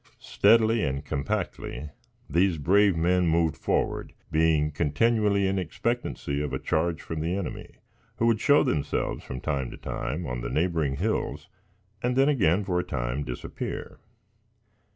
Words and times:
Steadily 0.17 0.81
and 0.83 1.05
compactly 1.05 1.91
these 2.27 2.57
brave 2.57 2.97
men 2.97 3.27
moved 3.27 3.55
forward, 3.55 4.13
being 4.31 4.71
continually 4.71 5.45
in 5.45 5.59
expectancy 5.59 6.41
of 6.41 6.53
a 6.53 6.57
charge 6.57 7.03
from 7.03 7.19
the 7.19 7.35
enemy, 7.37 7.75
who 8.15 8.25
would 8.25 8.41
show 8.41 8.63
themselves, 8.63 9.23
from 9.23 9.39
time 9.41 9.69
to 9.69 9.77
time, 9.77 10.25
on 10.25 10.41
the 10.41 10.49
neighboring 10.49 10.95
hills, 10.95 11.49
and 12.01 12.15
then 12.15 12.29
again, 12.29 12.63
for 12.63 12.79
a 12.79 12.83
time, 12.83 13.23
disappear. 13.23 13.99